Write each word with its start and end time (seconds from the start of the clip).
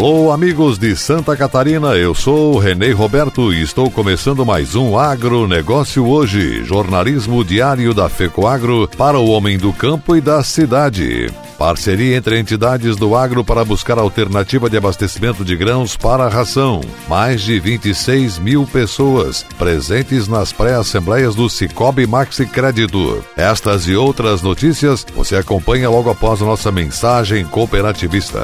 Alô, 0.00 0.32
amigos 0.32 0.78
de 0.78 0.96
Santa 0.96 1.36
Catarina, 1.36 1.88
eu 1.88 2.14
sou 2.14 2.56
Renê 2.56 2.90
Roberto 2.90 3.52
e 3.52 3.60
estou 3.60 3.90
começando 3.90 4.46
mais 4.46 4.74
um 4.74 4.98
Agronegócio 4.98 6.06
Hoje, 6.06 6.64
jornalismo 6.64 7.44
diário 7.44 7.92
da 7.92 8.08
FECOAGro 8.08 8.88
para 8.96 9.18
o 9.18 9.28
homem 9.28 9.58
do 9.58 9.74
campo 9.74 10.16
e 10.16 10.22
da 10.22 10.42
cidade. 10.42 11.30
Parceria 11.58 12.16
entre 12.16 12.38
entidades 12.38 12.96
do 12.96 13.14
agro 13.14 13.44
para 13.44 13.62
buscar 13.62 13.98
alternativa 13.98 14.70
de 14.70 14.78
abastecimento 14.78 15.44
de 15.44 15.54
grãos 15.54 15.98
para 15.98 16.24
a 16.24 16.30
ração. 16.30 16.80
Mais 17.06 17.42
de 17.42 17.60
26 17.60 18.38
mil 18.38 18.66
pessoas 18.66 19.44
presentes 19.58 20.26
nas 20.26 20.50
pré-assembleias 20.50 21.34
do 21.34 21.50
Cicobi 21.50 22.06
Maxi 22.06 22.46
Crédito. 22.46 23.22
Estas 23.36 23.86
e 23.86 23.94
outras 23.94 24.40
notícias 24.40 25.04
você 25.14 25.36
acompanha 25.36 25.90
logo 25.90 26.08
após 26.08 26.40
a 26.40 26.46
nossa 26.46 26.72
mensagem 26.72 27.44
cooperativista. 27.44 28.40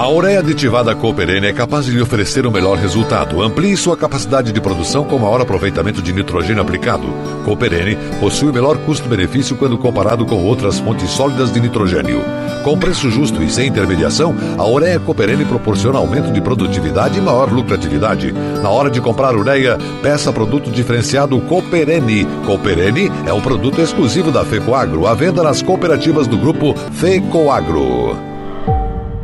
A 0.00 0.08
ureia 0.08 0.38
aditivada 0.38 0.94
Cooperene 0.94 1.48
é 1.48 1.52
capaz 1.52 1.84
de 1.84 1.90
lhe 1.90 2.00
oferecer 2.00 2.46
o 2.46 2.50
melhor 2.50 2.78
resultado. 2.78 3.42
Amplie 3.42 3.76
sua 3.76 3.98
capacidade 3.98 4.50
de 4.50 4.58
produção 4.58 5.04
com 5.04 5.18
maior 5.18 5.42
aproveitamento 5.42 6.00
de 6.00 6.10
nitrogênio 6.10 6.62
aplicado. 6.62 7.06
Cooperene 7.44 7.98
possui 8.18 8.48
o 8.48 8.52
melhor 8.54 8.78
custo-benefício 8.78 9.56
quando 9.56 9.76
comparado 9.76 10.24
com 10.24 10.42
outras 10.42 10.80
fontes 10.80 11.10
sólidas 11.10 11.52
de 11.52 11.60
nitrogênio. 11.60 12.22
Com 12.64 12.78
preço 12.78 13.10
justo 13.10 13.42
e 13.42 13.50
sem 13.50 13.68
intermediação, 13.68 14.34
a 14.56 14.66
ureia 14.66 14.98
Cooperene 14.98 15.44
proporciona 15.44 15.98
aumento 15.98 16.32
de 16.32 16.40
produtividade 16.40 17.18
e 17.18 17.20
maior 17.20 17.52
lucratividade. 17.52 18.32
Na 18.62 18.70
hora 18.70 18.90
de 18.90 19.02
comprar 19.02 19.36
ureia, 19.36 19.76
peça 20.00 20.32
produto 20.32 20.70
diferenciado 20.70 21.38
Cooperene. 21.42 22.26
Cooperene 22.46 23.12
é 23.26 23.34
um 23.34 23.40
produto 23.42 23.82
exclusivo 23.82 24.32
da 24.32 24.46
FECOAGRO, 24.46 25.06
à 25.06 25.12
venda 25.12 25.42
nas 25.42 25.60
cooperativas 25.60 26.26
do 26.26 26.38
grupo 26.38 26.74
FECOAGRO. 26.90 28.29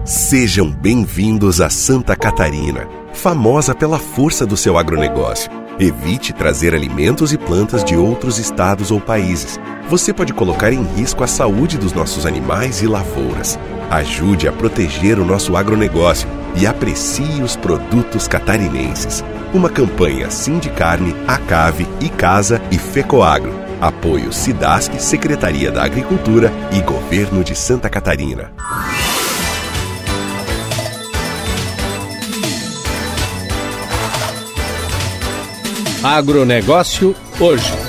Sejam 0.07 0.71
bem-vindos 0.71 1.61
a 1.61 1.69
Santa 1.69 2.15
Catarina, 2.15 2.89
famosa 3.13 3.75
pela 3.75 3.99
força 3.99 4.47
do 4.47 4.57
seu 4.57 4.79
agronegócio. 4.79 5.51
Evite 5.81 6.33
trazer 6.33 6.77
alimentos 6.77 7.33
e 7.33 7.37
plantas 7.37 7.83
de 7.83 7.97
outros 7.97 8.39
estados 8.39 8.93
ou 8.93 9.01
países. 9.01 9.59
Você 9.89 10.13
pode 10.13 10.33
colocar 10.33 10.73
em 10.73 10.85
risco 10.95 11.25
a 11.25 11.27
saúde 11.27 11.77
dos 11.77 11.93
nossos 11.93 12.25
animais 12.25 12.83
e 12.83 12.87
lavouras. 12.87 13.59
Ajude 13.91 14.47
a 14.47 14.53
proteger 14.53 15.19
o 15.19 15.25
nosso 15.25 15.57
agronegócio 15.57 16.29
e 16.55 16.69
aprecie 16.69 17.43
os 17.43 17.57
produtos 17.57 18.29
catarinenses. 18.29 19.25
Uma 19.53 19.69
campanha 19.69 20.31
Sindicarne, 20.31 21.17
Acave, 21.27 21.85
Icasa 22.01 22.63
e 22.71 22.79
Fecoagro. 22.79 23.53
Apoio 23.81 24.33
Sidasc, 24.33 25.01
Secretaria 25.01 25.73
da 25.73 25.83
Agricultura 25.83 26.53
e 26.71 26.81
Governo 26.81 27.43
de 27.43 27.57
Santa 27.57 27.91
Catarina. 27.91 28.53
Agronegócio 36.07 37.17
hoje. 37.41 37.86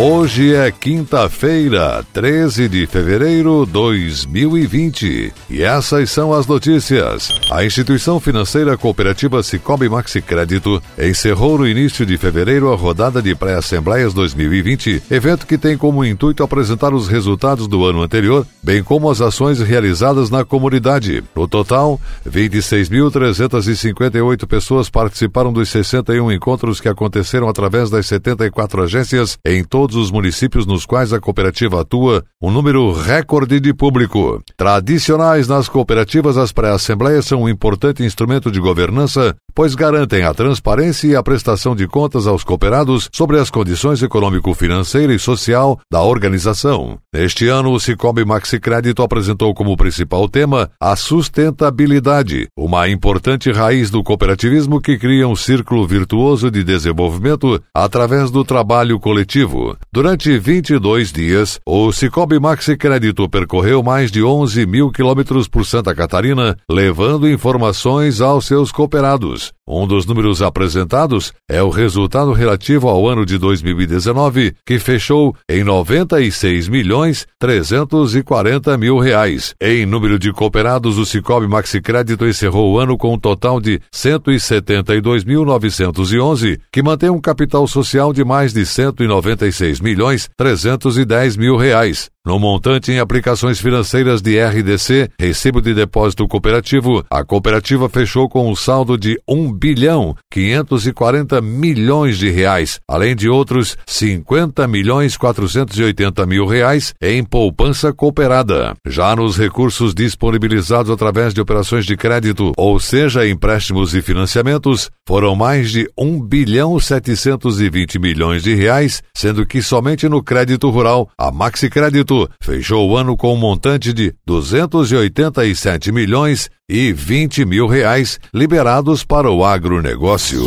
Hoje 0.00 0.54
é 0.54 0.70
quinta-feira, 0.70 2.06
13 2.12 2.68
de 2.68 2.86
fevereiro 2.86 3.66
de 3.66 3.72
2020 3.72 5.32
e 5.50 5.62
essas 5.64 6.12
são 6.12 6.32
as 6.32 6.46
notícias. 6.46 7.32
A 7.50 7.64
instituição 7.64 8.20
financeira 8.20 8.76
cooperativa 8.76 9.42
Cicobi 9.42 9.88
Maxi 9.88 10.22
Crédito 10.22 10.80
encerrou 10.96 11.58
no 11.58 11.66
início 11.66 12.06
de 12.06 12.16
fevereiro 12.16 12.72
a 12.72 12.76
rodada 12.76 13.20
de 13.20 13.34
pré-assembleias 13.34 14.14
2020, 14.14 15.02
evento 15.10 15.48
que 15.48 15.58
tem 15.58 15.76
como 15.76 16.04
intuito 16.04 16.44
apresentar 16.44 16.94
os 16.94 17.08
resultados 17.08 17.66
do 17.66 17.84
ano 17.84 18.00
anterior, 18.00 18.46
bem 18.62 18.84
como 18.84 19.10
as 19.10 19.20
ações 19.20 19.58
realizadas 19.58 20.30
na 20.30 20.44
comunidade. 20.44 21.24
No 21.34 21.48
total, 21.48 22.00
26.358 22.24 24.46
pessoas 24.46 24.88
participaram 24.88 25.52
dos 25.52 25.68
61 25.70 26.30
encontros 26.30 26.80
que 26.80 26.88
aconteceram 26.88 27.48
através 27.48 27.90
das 27.90 28.06
74 28.06 28.84
agências 28.84 29.36
em 29.44 29.64
todo 29.64 29.87
todos 29.88 29.96
os 29.96 30.10
municípios 30.10 30.66
nos 30.66 30.84
quais 30.84 31.14
a 31.14 31.20
cooperativa 31.20 31.80
atua, 31.80 32.22
um 32.42 32.50
número 32.50 32.92
recorde 32.92 33.58
de 33.58 33.72
público. 33.72 34.42
Tradicionais 34.54 35.48
nas 35.48 35.66
cooperativas, 35.66 36.36
as 36.36 36.52
pré-assembleias 36.52 37.24
são 37.24 37.44
um 37.44 37.48
importante 37.48 38.04
instrumento 38.04 38.50
de 38.50 38.60
governança, 38.60 39.34
pois 39.54 39.74
garantem 39.74 40.24
a 40.24 40.34
transparência 40.34 41.08
e 41.08 41.16
a 41.16 41.22
prestação 41.22 41.74
de 41.74 41.88
contas 41.88 42.26
aos 42.26 42.44
cooperados 42.44 43.08
sobre 43.10 43.40
as 43.40 43.48
condições 43.48 44.02
econômico-financeira 44.02 45.14
e 45.14 45.18
social 45.18 45.80
da 45.90 46.02
organização. 46.02 46.98
Neste 47.14 47.48
ano, 47.48 47.72
o 47.72 47.80
Cicobi 47.80 48.26
Maxi 48.26 48.60
Crédito 48.60 49.02
apresentou 49.02 49.54
como 49.54 49.74
principal 49.74 50.28
tema 50.28 50.70
a 50.78 50.94
sustentabilidade, 50.96 52.46
uma 52.54 52.90
importante 52.90 53.50
raiz 53.50 53.88
do 53.88 54.02
cooperativismo 54.02 54.82
que 54.82 54.98
cria 54.98 55.26
um 55.26 55.34
círculo 55.34 55.86
virtuoso 55.86 56.50
de 56.50 56.62
desenvolvimento 56.62 57.58
através 57.72 58.30
do 58.30 58.44
trabalho 58.44 59.00
coletivo. 59.00 59.77
Durante 59.92 60.38
22 60.38 61.12
dias, 61.12 61.58
o 61.66 61.90
Cicobi 61.92 62.38
Maxi 62.38 62.76
Crédito 62.76 63.28
percorreu 63.28 63.82
mais 63.82 64.10
de 64.10 64.22
11 64.22 64.66
mil 64.66 64.90
quilômetros 64.90 65.48
por 65.48 65.64
Santa 65.64 65.94
Catarina, 65.94 66.56
levando 66.70 67.28
informações 67.28 68.20
aos 68.20 68.46
seus 68.46 68.70
cooperados. 68.70 69.52
Um 69.70 69.86
dos 69.86 70.06
números 70.06 70.40
apresentados 70.40 71.34
é 71.46 71.62
o 71.62 71.68
resultado 71.68 72.32
relativo 72.32 72.88
ao 72.88 73.06
ano 73.06 73.26
de 73.26 73.36
2019, 73.36 74.54
que 74.64 74.78
fechou 74.78 75.36
em 75.46 75.62
96 75.62 76.68
milhões 76.68 77.26
340 77.38 78.78
mil 78.78 78.98
reais. 78.98 79.54
Em 79.60 79.84
número 79.84 80.18
de 80.18 80.32
cooperados, 80.32 80.96
o 80.96 81.04
Cicobi 81.04 81.46
Maxi 81.46 81.82
Crédito 81.82 82.24
encerrou 82.24 82.72
o 82.72 82.78
ano 82.78 82.96
com 82.96 83.12
um 83.12 83.18
total 83.18 83.60
de 83.60 83.78
172.911, 83.94 86.58
que 86.72 86.82
mantém 86.82 87.10
um 87.10 87.20
capital 87.20 87.66
social 87.66 88.14
de 88.14 88.24
mais 88.24 88.54
de 88.54 88.64
196 88.64 89.82
milhões 89.82 90.30
310 90.38 91.36
mil 91.36 91.58
reais. 91.58 92.08
No 92.28 92.38
montante 92.38 92.92
em 92.92 92.98
aplicações 92.98 93.58
financeiras 93.58 94.20
de 94.20 94.38
RDC, 94.38 95.08
recibo 95.18 95.62
de 95.62 95.72
depósito 95.72 96.28
cooperativo, 96.28 97.02
a 97.10 97.24
cooperativa 97.24 97.88
fechou 97.88 98.28
com 98.28 98.50
um 98.50 98.54
saldo 98.54 98.98
de 98.98 99.18
1 99.26 99.50
bilhão 99.50 100.14
540 100.30 101.40
milhões 101.40 102.18
de 102.18 102.28
reais, 102.28 102.80
além 102.86 103.16
de 103.16 103.30
outros 103.30 103.78
50 103.86 104.68
milhões 104.68 105.16
480 105.16 106.26
mil 106.26 106.44
reais 106.44 106.92
em 107.00 107.24
poupança 107.24 107.94
cooperada. 107.94 108.74
Já 108.86 109.16
nos 109.16 109.38
recursos 109.38 109.94
disponibilizados 109.94 110.90
através 110.90 111.32
de 111.32 111.40
operações 111.40 111.86
de 111.86 111.96
crédito, 111.96 112.52
ou 112.58 112.78
seja, 112.78 113.26
empréstimos 113.26 113.94
e 113.94 114.02
financiamentos, 114.02 114.90
foram 115.08 115.34
mais 115.34 115.70
de 115.70 115.88
1 115.96 116.20
bilhão 116.20 116.78
720 116.78 117.98
milhões 117.98 118.42
de 118.42 118.54
reais, 118.54 119.02
sendo 119.14 119.46
que 119.46 119.62
somente 119.62 120.06
no 120.10 120.22
crédito 120.22 120.68
rural, 120.68 121.08
a 121.16 121.32
Maxi 121.32 121.70
Crédito 121.70 122.17
fechou 122.40 122.88
o 122.88 122.96
ano 122.96 123.16
com 123.16 123.34
um 123.34 123.36
montante 123.36 123.92
de 123.92 124.14
287 124.26 125.92
milhões 125.92 126.48
e 126.68 126.92
20 126.92 127.44
mil 127.44 127.66
reais 127.66 128.18
liberados 128.32 129.04
para 129.04 129.30
o 129.30 129.44
agronegócio. 129.44 130.42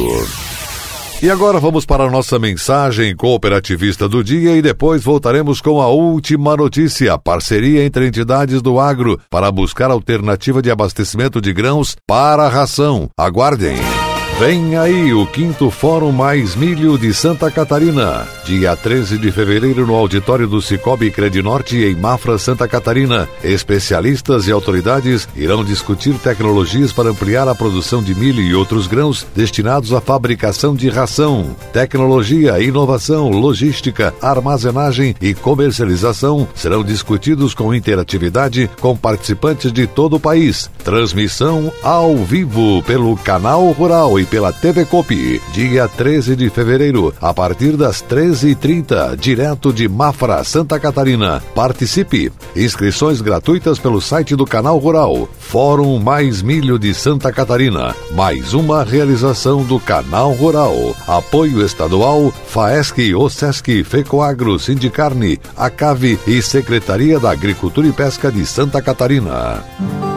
E 1.21 1.29
agora 1.29 1.59
vamos 1.59 1.85
para 1.85 2.05
a 2.05 2.09
nossa 2.09 2.39
mensagem 2.39 3.15
cooperativista 3.15 4.09
do 4.09 4.23
dia 4.23 4.55
e 4.55 4.61
depois 4.61 5.03
voltaremos 5.03 5.61
com 5.61 5.79
a 5.79 5.87
última 5.87 6.57
notícia: 6.57 7.15
parceria 7.15 7.85
entre 7.85 8.07
entidades 8.07 8.59
do 8.59 8.79
agro 8.79 9.19
para 9.29 9.51
buscar 9.51 9.91
alternativa 9.91 10.63
de 10.63 10.71
abastecimento 10.71 11.39
de 11.39 11.53
grãos 11.53 11.95
para 12.07 12.47
a 12.47 12.49
ração. 12.49 13.07
Aguardem! 13.15 14.00
Vem 14.41 14.75
aí 14.75 15.13
o 15.13 15.27
quinto 15.27 15.69
Fórum 15.69 16.11
Mais 16.11 16.55
Milho 16.55 16.97
de 16.97 17.13
Santa 17.13 17.51
Catarina, 17.51 18.27
dia 18.43 18.75
13 18.75 19.19
de 19.19 19.31
fevereiro 19.31 19.85
no 19.85 19.93
auditório 19.93 20.47
do 20.47 20.59
Cicobi 20.59 21.11
Credinorte 21.11 21.77
em 21.77 21.93
Mafra, 21.95 22.39
Santa 22.39 22.67
Catarina. 22.67 23.29
Especialistas 23.43 24.47
e 24.47 24.51
autoridades 24.51 25.29
irão 25.35 25.63
discutir 25.63 26.15
tecnologias 26.17 26.91
para 26.91 27.09
ampliar 27.09 27.47
a 27.47 27.53
produção 27.53 28.01
de 28.01 28.15
milho 28.15 28.41
e 28.41 28.55
outros 28.55 28.87
grãos 28.87 29.27
destinados 29.35 29.93
à 29.93 30.01
fabricação 30.01 30.73
de 30.73 30.89
ração. 30.89 31.55
Tecnologia, 31.71 32.59
inovação, 32.59 33.29
logística, 33.29 34.11
armazenagem 34.23 35.15
e 35.21 35.35
comercialização 35.35 36.47
serão 36.55 36.83
discutidos 36.83 37.53
com 37.53 37.75
interatividade 37.75 38.67
com 38.79 38.97
participantes 38.97 39.71
de 39.71 39.85
todo 39.85 40.15
o 40.15 40.19
país. 40.19 40.67
Transmissão 40.83 41.71
ao 41.83 42.17
vivo 42.17 42.81
pelo 42.87 43.15
Canal 43.17 43.69
Rural 43.73 44.19
e 44.19 44.30
pela 44.31 44.53
TV 44.53 44.85
Copi, 44.85 45.41
dia 45.51 45.89
13 45.89 46.37
de 46.37 46.49
fevereiro, 46.49 47.13
a 47.19 47.33
partir 47.33 47.75
das 47.75 48.01
13h30, 48.01 49.17
direto 49.17 49.73
de 49.73 49.89
Mafra, 49.89 50.41
Santa 50.45 50.79
Catarina. 50.79 51.43
Participe! 51.53 52.31
Inscrições 52.55 53.19
gratuitas 53.19 53.77
pelo 53.77 53.99
site 53.99 54.33
do 54.33 54.45
Canal 54.45 54.77
Rural. 54.77 55.27
Fórum 55.37 55.99
Mais 55.99 56.41
Milho 56.41 56.79
de 56.79 56.93
Santa 56.93 57.29
Catarina. 57.29 57.93
Mais 58.11 58.53
uma 58.53 58.85
realização 58.85 59.65
do 59.65 59.77
Canal 59.81 60.31
Rural. 60.31 60.95
Apoio 61.05 61.61
estadual, 61.65 62.33
FAESC, 62.47 63.13
OSESC, 63.13 63.83
FECOAGRO, 63.83 64.57
Sindicarne, 64.57 65.41
ACAVE 65.57 66.17
e 66.25 66.41
Secretaria 66.41 67.19
da 67.19 67.31
Agricultura 67.31 67.85
e 67.85 67.91
Pesca 67.91 68.31
de 68.31 68.45
Santa 68.45 68.81
Catarina. 68.81 70.10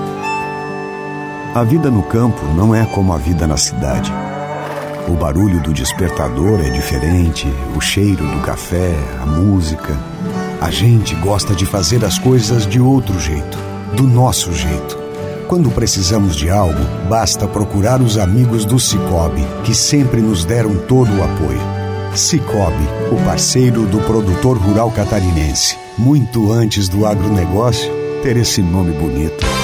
A 1.55 1.63
vida 1.63 1.89
no 1.89 2.03
campo 2.03 2.45
não 2.57 2.75
é 2.75 2.85
como 2.85 3.13
a 3.13 3.17
vida 3.17 3.47
na 3.47 3.57
cidade. 3.57 4.13
O 5.07 5.13
barulho 5.13 5.61
do 5.61 5.73
despertador 5.73 6.59
é 6.59 6.69
diferente, 6.69 7.47
o 7.77 7.81
cheiro 7.81 8.27
do 8.27 8.41
café, 8.41 8.93
a 9.23 9.25
música. 9.25 9.97
A 10.61 10.69
gente 10.73 11.15
gosta 11.15 11.55
de 11.55 11.65
fazer 11.65 12.05
as 12.05 12.19
coisas 12.19 12.67
de 12.67 12.81
outro 12.81 13.21
jeito, 13.21 13.57
do 13.95 14.03
nosso 14.03 14.53
jeito. 14.53 14.99
Quando 15.47 15.71
precisamos 15.71 16.35
de 16.35 16.51
algo, 16.51 16.83
basta 17.09 17.47
procurar 17.47 18.03
os 18.03 18.19
amigos 18.19 18.65
do 18.65 18.81
Cicobi, 18.81 19.47
que 19.63 19.77
sempre 19.77 20.21
nos 20.21 20.45
deram 20.45 20.75
todo 20.89 21.09
o 21.17 21.23
apoio. 21.23 21.61
Cicobi, 22.17 22.89
o 23.13 23.25
parceiro 23.25 23.87
do 23.87 24.01
produtor 24.01 24.59
rural 24.59 24.91
catarinense. 24.91 25.79
Muito 25.97 26.51
antes 26.51 26.89
do 26.89 27.07
agronegócio 27.07 27.93
ter 28.25 28.37
esse 28.37 28.61
nome 28.61 28.91
bonito. 28.91 29.64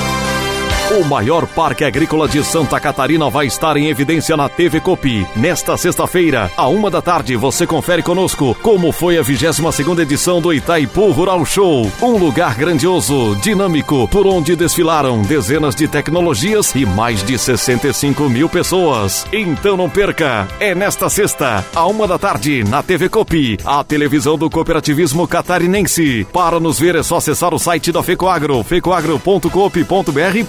O 1.01 1.05
maior 1.05 1.47
parque 1.47 1.83
agrícola 1.83 2.29
de 2.29 2.45
Santa 2.45 2.79
Catarina 2.79 3.31
vai 3.31 3.47
estar 3.47 3.75
em 3.79 3.87
evidência 3.87 4.37
na 4.37 4.51
TV 4.51 4.81
Copi. 4.81 5.27
Nesta 5.35 5.75
sexta-feira, 5.75 6.51
à 6.59 6.69
uma 6.69 6.91
da 6.91 7.01
tarde, 7.01 7.37
você 7.37 7.67
confere 7.67 8.03
conosco 8.03 8.55
como 8.61 8.93
foi 8.93 9.17
a 9.17 9.23
22 9.23 9.75
segunda 9.75 10.03
edição 10.03 10.43
do 10.43 10.53
Itaipu 10.53 11.11
Rural 11.11 11.43
Show. 11.47 11.91
Um 12.03 12.19
lugar 12.19 12.55
grandioso, 12.55 13.35
dinâmico, 13.37 14.07
por 14.09 14.27
onde 14.27 14.55
desfilaram 14.55 15.23
dezenas 15.23 15.75
de 15.75 15.89
tecnologias 15.89 16.75
e 16.75 16.85
mais 16.85 17.25
de 17.25 17.39
65 17.39 18.29
mil 18.29 18.47
pessoas. 18.47 19.27
Então 19.33 19.79
não 19.79 19.89
perca! 19.89 20.47
É 20.61 20.75
nesta 20.75 21.09
sexta, 21.09 21.65
à 21.75 21.87
uma 21.87 22.07
da 22.07 22.19
tarde, 22.19 22.63
na 22.65 22.83
TV 22.83 23.09
Copi, 23.09 23.57
a 23.65 23.83
televisão 23.83 24.37
do 24.37 24.51
cooperativismo 24.51 25.27
catarinense. 25.27 26.27
Para 26.31 26.61
nos 26.61 26.79
ver 26.79 26.95
é 26.95 27.03
só 27.03 27.17
acessar 27.17 27.55
o 27.55 27.59
site 27.59 27.91
da 27.91 28.03
FECOAGRO, 28.03 28.63
fecoagro.coop.br 28.63 30.37
e 30.37 30.45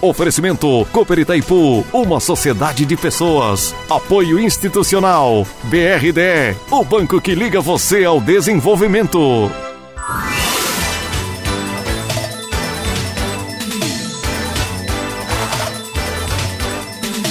Oferecimento 0.00 0.86
Cooper 0.92 1.18
Itaipu, 1.20 1.84
uma 1.92 2.18
sociedade 2.20 2.84
de 2.84 2.96
pessoas. 2.96 3.74
Apoio 3.90 4.40
institucional. 4.40 5.46
BRD, 5.64 6.56
o 6.70 6.84
banco 6.84 7.20
que 7.20 7.34
liga 7.34 7.60
você 7.60 8.04
ao 8.04 8.20
desenvolvimento. 8.20 9.50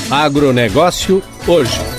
Agronegócio 0.10 1.22
hoje. 1.48 1.95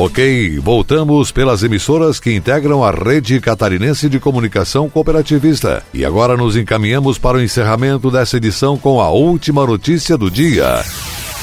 Ok, 0.00 0.60
voltamos 0.60 1.32
pelas 1.32 1.64
emissoras 1.64 2.20
que 2.20 2.32
integram 2.32 2.84
a 2.84 2.92
rede 2.92 3.40
catarinense 3.40 4.08
de 4.08 4.20
comunicação 4.20 4.88
cooperativista. 4.88 5.82
E 5.92 6.04
agora 6.04 6.36
nos 6.36 6.56
encaminhamos 6.56 7.18
para 7.18 7.36
o 7.36 7.42
encerramento 7.42 8.08
dessa 8.08 8.36
edição 8.36 8.78
com 8.78 9.00
a 9.00 9.10
última 9.10 9.66
notícia 9.66 10.16
do 10.16 10.30
dia. 10.30 10.84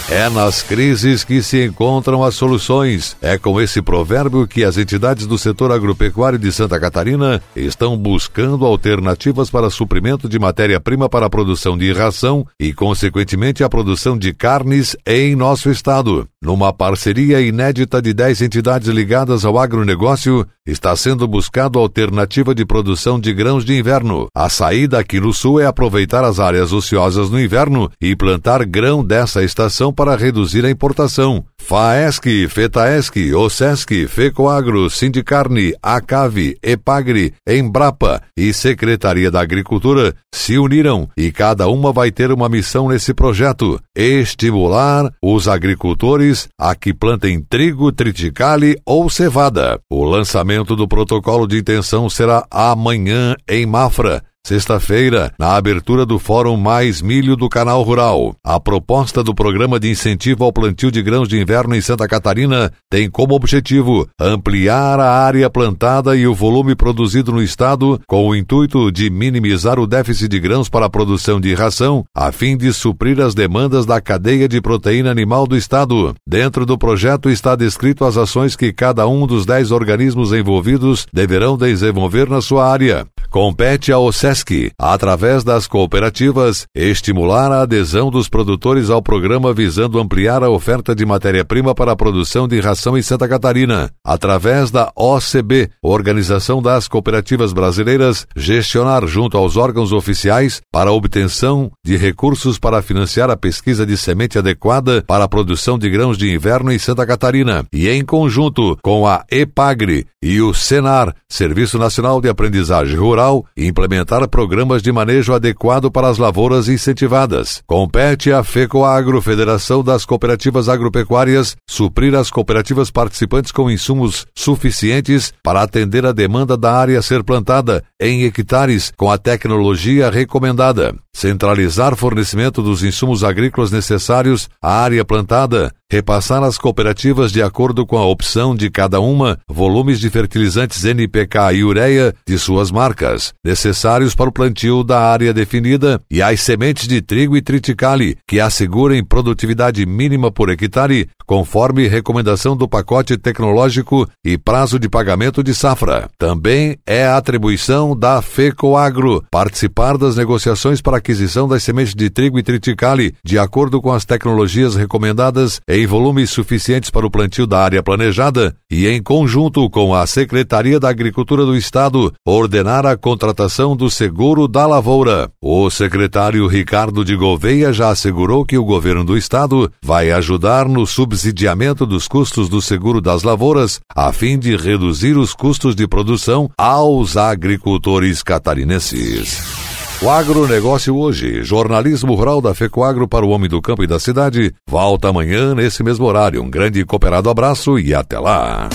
É 0.07 0.30
nas 0.30 0.62
crises 0.62 1.24
que 1.24 1.42
se 1.42 1.66
encontram 1.66 2.24
as 2.24 2.36
soluções. 2.36 3.18
É 3.19 3.40
com 3.40 3.60
esse 3.60 3.81
provérbio 3.81 4.48
que 4.48 4.63
as 4.63 4.78
entidades 4.78 5.25
do 5.25 5.36
setor 5.36 5.72
agropecuário 5.72 6.38
de 6.38 6.52
Santa 6.52 6.80
Catarina 6.80 7.42
estão 7.56 7.98
buscando 7.98 8.68
alternativas 8.68 9.50
para 9.50 9.72
suprimento 9.72 10.30
de 10.30 10.38
matéria-prima 10.38 11.10
para 11.10 11.25
a 11.25 11.30
produção 11.30 11.75
de 11.75 11.92
ração 11.92 12.46
e, 12.60 12.72
consequentemente, 12.72 13.63
a 13.63 13.69
produção 13.69 14.16
de 14.16 14.31
carnes 14.31 14.96
em 15.07 15.36
nosso 15.36 15.72
estado. 15.72 16.28
Numa 16.40 16.72
parceria 16.72 17.42
inédita 17.42 18.00
de 18.00 18.13
10 18.13 18.44
entidades 18.44 18.88
ligadas 18.88 19.44
ao 19.44 19.57
agronegócio, 19.57 20.46
está 20.66 20.96
sendo 20.96 21.28
buscado 21.28 21.80
alternativa 21.80 22.54
de 22.54 22.66
produção 22.66 23.19
de 23.19 23.34
grãos 23.34 23.66
de 23.66 23.78
inverno. 23.78 24.28
A 24.36 24.50
saída 24.50 25.00
aqui 25.00 25.19
no 25.19 25.34
sul 25.34 25.60
é 25.60 25.66
aproveitar 25.66 26.24
as 26.24 26.40
áreas 26.40 26.74
ociosas 26.74 27.30
no 27.30 27.40
inverno 27.40 27.90
e 28.02 28.16
plantar 28.16 28.66
grão 28.66 29.04
dessa 29.04 29.44
estação 29.44 29.94
para 29.95 30.15
reduzir 30.15 30.65
a 30.65 30.69
importação. 30.69 31.45
FAESC, 31.57 32.47
FETAESC, 32.47 33.33
OSESC, 33.33 34.07
FECOAGRO, 34.07 34.88
Sindicarne, 34.89 35.74
ACAVE, 35.81 36.57
EPAGRE, 36.62 37.33
Embrapa 37.47 38.21
e 38.38 38.53
Secretaria 38.53 39.31
da 39.31 39.42
Agricultura 39.42 40.13
se 40.33 40.59
uniram 40.59 41.09
e 41.18 41.31
cada 41.31 41.68
uma 41.68 41.92
vai 41.92 42.12
ter 42.12 42.31
uma 42.31 42.47
missão 42.47 42.89
nesse 42.89 43.13
projeto: 43.13 43.80
estimular 43.95 45.12
os 45.24 45.47
agricultores 45.47 46.47
a 46.59 46.75
que 46.75 46.94
plantem 46.94 47.42
trigo, 47.42 47.92
triticale 47.92 48.77
ou 48.86 49.09
cevada. 49.09 49.80
O 49.89 50.03
lançamento 50.03 50.75
do 50.75 50.88
protocolo 50.88 51.47
de 51.47 51.57
intenção 51.57 52.09
será 52.09 52.45
amanhã 52.51 53.36
em 53.50 53.65
Mafra 53.65 54.21
Sexta-feira, 54.45 55.33
na 55.39 55.56
abertura 55.56 56.06
do 56.06 56.19
Fórum 56.19 56.56
Mais 56.56 57.01
Milho 57.01 57.36
do 57.36 57.50
Canal 57.50 57.81
Rural, 57.81 58.36
a 58.44 58.59
proposta 58.59 59.24
do 59.24 59.33
Programa 59.33 59.80
de 59.80 59.89
Incentivo 59.89 60.44
ao 60.44 60.53
Plantio 60.53 60.92
de 60.92 61.01
Grãos 61.01 61.27
de 61.27 61.42
Inverno 61.42 61.75
em 61.75 61.81
Santa 61.81 62.07
Catarina 62.07 62.71
tem 62.88 63.09
como 63.09 63.33
objetivo 63.33 64.07
ampliar 64.21 65.00
a 65.00 65.09
área 65.25 65.50
plantada 65.50 66.15
e 66.15 66.27
o 66.27 66.36
volume 66.36 66.75
produzido 66.75 67.31
no 67.31 67.42
estado, 67.42 68.00
com 68.06 68.27
o 68.27 68.36
intuito 68.36 68.92
de 68.92 69.09
minimizar 69.09 69.80
o 69.80 69.88
déficit 69.88 70.27
de 70.27 70.39
grãos 70.39 70.69
para 70.69 70.86
a 70.86 70.92
produção 70.92 71.42
de 71.42 71.51
ração, 71.56 72.06
a 72.15 72.31
fim 72.31 72.56
de 72.56 72.71
suprir 72.71 73.19
as 73.21 73.33
demandas 73.33 73.83
da 73.83 74.00
cadeia 74.00 74.47
de 74.47 74.62
proteína 74.62 75.09
animal 75.09 75.47
do 75.47 75.57
estado. 75.57 76.13
Dentro 76.27 76.68
do 76.68 76.77
projeto 76.77 77.31
está 77.31 77.56
descrito 77.56 78.06
as 78.06 78.15
ações 78.15 78.56
que 78.56 78.71
cada 78.71 79.07
um 79.07 79.25
dos 79.25 79.44
dez 79.44 79.71
organismos 79.71 80.31
envolvidos 80.31 81.07
deverão 81.12 81.57
desenvolver 81.57 82.30
na 82.30 82.42
sua 82.42 82.71
área. 82.71 83.07
Compete 83.35 83.91
ao 83.91 84.13
SESC, 84.13 84.71
através 84.79 85.43
das 85.43 85.67
cooperativas, 85.67 86.65
estimular 86.73 87.51
a 87.51 87.63
adesão 87.63 88.09
dos 88.09 88.29
produtores 88.29 88.89
ao 88.89 89.01
programa 89.01 89.53
visando 89.53 89.99
ampliar 89.99 90.41
a 90.41 90.49
oferta 90.49 90.95
de 90.95 91.05
matéria-prima 91.05 91.75
para 91.75 91.91
a 91.91 91.95
produção 91.97 92.47
de 92.47 92.61
ração 92.61 92.97
em 92.97 93.01
Santa 93.01 93.27
Catarina, 93.27 93.91
através 94.05 94.71
da 94.71 94.89
OCB, 94.95 95.69
Organização 95.83 96.61
das 96.61 96.87
Cooperativas 96.87 97.51
Brasileiras, 97.51 98.25
gestionar 98.37 99.05
junto 99.05 99.37
aos 99.37 99.57
órgãos 99.57 99.91
oficiais 99.91 100.61
para 100.71 100.89
a 100.89 100.93
obtenção 100.93 101.69
de 101.83 101.97
recursos 101.97 102.57
para 102.57 102.81
financiar 102.81 103.29
a 103.29 103.35
pesquisa 103.35 103.85
de 103.85 103.97
semente 103.97 104.39
adequada 104.39 105.03
para 105.05 105.25
a 105.25 105.27
produção 105.27 105.77
de 105.77 105.89
grãos 105.89 106.18
de 106.18 106.33
inverno 106.33 106.71
em 106.71 106.80
Santa 106.80 107.06
Catarina, 107.06 107.65
e 107.73 107.89
em 107.89 108.06
conjunto 108.06 108.77
com 108.81 109.06
a 109.06 109.25
EPAGRE 109.30 110.07
e 110.23 110.39
o 110.39 110.54
SENAR, 110.54 111.13
Serviço 111.30 111.77
Nacional 111.77 112.21
de 112.21 112.30
Aprendizagem 112.30 112.95
Rural, 112.95 113.24
rural 113.25 113.45
e 113.57 113.67
implementar 113.67 114.27
programas 114.27 114.81
de 114.81 114.91
manejo 114.91 115.33
adequado 115.33 115.91
para 115.91 116.07
as 116.07 116.17
lavouras 116.17 116.67
incentivadas. 116.69 117.63
Compete 117.65 118.31
à 118.31 118.44
FECOAGRO, 118.44 119.21
Federação 119.21 119.83
das 119.83 120.05
Cooperativas 120.05 120.69
Agropecuárias, 120.69 121.55
suprir 121.67 122.15
as 122.15 122.29
cooperativas 122.29 122.91
participantes 122.91 123.51
com 123.51 123.69
insumos 123.69 124.25
suficientes 124.35 125.33
para 125.44 125.61
atender 125.61 126.05
a 126.05 126.11
demanda 126.11 126.55
da 126.55 126.73
área 126.73 126.99
a 126.99 127.01
ser 127.01 127.23
plantada 127.23 127.83
em 127.99 128.23
hectares 128.23 128.91
com 128.95 129.09
a 129.09 129.17
tecnologia 129.17 130.09
recomendada. 130.09 130.95
Centralizar 131.13 131.95
fornecimento 131.95 132.61
dos 132.61 132.83
insumos 132.83 133.23
agrícolas 133.23 133.71
necessários 133.71 134.49
à 134.61 134.81
área 134.81 135.05
plantada, 135.05 135.71
repassar 135.92 136.44
às 136.44 136.57
cooperativas 136.57 137.31
de 137.31 137.42
acordo 137.42 137.85
com 137.85 137.97
a 137.97 138.06
opção 138.06 138.56
de 138.56 138.69
cada 138.69 138.99
uma 138.99 139.37
volumes 139.47 139.99
de 139.99 140.09
fertilizantes 140.09 140.83
NPK 140.83 141.54
e 141.54 141.63
ureia 141.63 142.13
de 142.27 142.37
suas 142.39 142.71
marcas, 142.71 143.33
necessários 143.44 144.15
para 144.15 144.30
o 144.30 144.31
plantio 144.31 144.83
da 144.83 144.99
área 144.99 145.33
definida, 145.33 146.01
e 146.09 146.21
as 146.21 146.42
sementes 146.42 146.87
de 146.87 147.01
trigo 147.01 147.37
e 147.37 147.42
triticale, 147.42 148.18
que 148.27 148.39
assegurem 148.39 149.04
produtividade 149.04 149.85
mínima 149.85 150.31
por 150.31 150.49
hectare, 150.49 151.07
conforme 151.25 151.87
recomendação 151.87 152.56
do 152.56 152.68
pacote 152.68 153.18
tecnológico 153.18 154.07
e 154.23 154.37
prazo 154.37 154.80
de 154.80 154.89
pagamento 154.89 155.44
de 155.44 155.54
safra. 155.54 156.09
Também 156.18 156.77
é 156.85 157.06
atribuição 157.06 157.97
da 157.97 158.21
FECOAGRO 158.21 159.23
participar 159.30 159.97
das 159.97 160.15
negociações 160.15 160.81
para 160.81 160.97
aquisição 160.97 161.47
das 161.47 161.63
sementes 161.63 161.94
de 161.94 162.09
trigo 162.09 162.39
e 162.39 162.44
triticale, 162.44 163.13
de 163.23 163.37
acordo 163.37 163.81
com 163.81 163.92
as 163.92 164.06
tecnologias 164.06 164.75
recomendadas 164.75 165.59
em 165.75 165.85
volumes 165.85 166.29
suficientes 166.29 166.89
para 166.89 167.05
o 167.05 167.11
plantio 167.11 167.45
da 167.45 167.59
área 167.59 167.83
planejada 167.83 168.55
e, 168.71 168.87
em 168.87 169.03
conjunto 169.03 169.69
com 169.69 169.94
a 169.94 170.07
Secretaria 170.07 170.79
da 170.79 170.87
Agricultura 170.87 171.44
do 171.44 171.53
Estado, 171.53 172.13
ordenar 172.25 172.85
a 172.85 172.95
contratação 172.95 173.75
do 173.75 173.89
seguro 173.89 174.47
da 174.47 174.65
lavoura. 174.65 175.29
O 175.41 175.69
secretário 175.69 176.47
Ricardo 176.47 177.03
de 177.03 177.13
Gouveia 177.13 177.73
já 177.73 177.89
assegurou 177.89 178.45
que 178.45 178.57
o 178.57 178.63
governo 178.63 179.03
do 179.03 179.17
Estado 179.17 179.69
vai 179.83 180.11
ajudar 180.11 180.65
no 180.65 180.87
subsidiamento 180.87 181.85
dos 181.85 182.07
custos 182.07 182.47
do 182.47 182.61
seguro 182.61 183.01
das 183.01 183.23
lavouras, 183.23 183.81
a 183.94 184.13
fim 184.13 184.39
de 184.39 184.55
reduzir 184.55 185.17
os 185.17 185.33
custos 185.33 185.75
de 185.75 185.85
produção 185.85 186.49
aos 186.57 187.17
agricultores 187.17 188.23
catarinenses. 188.23 189.65
O 190.02 190.09
agronegócio 190.09 190.95
hoje, 190.95 191.42
jornalismo 191.42 192.14
rural 192.16 192.42
da 192.42 192.54
FECOAGro 192.54 193.07
para 193.07 193.25
o 193.25 193.30
homem 193.30 193.49
do 193.49 193.61
campo 193.61 193.83
e 193.83 193.87
da 193.87 193.97
cidade, 193.97 194.54
volta 194.69 195.09
amanhã 195.09 195.56
nesse 195.56 195.83
mesmo 195.83 196.06
horário. 196.06 196.44
Um 196.44 196.49
grande 196.49 196.81
e 196.81 196.85
cooperado 196.85 197.30
abraço 197.30 197.80
e 197.80 197.95
até 197.95 198.19
lá. 198.19 198.69